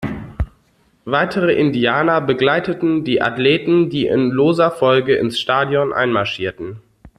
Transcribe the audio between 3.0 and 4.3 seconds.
die Athleten, die